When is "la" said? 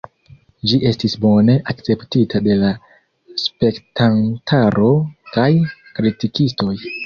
2.63-2.73